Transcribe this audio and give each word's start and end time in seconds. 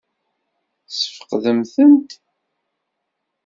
Tesfeqdem-tent? 0.87 2.09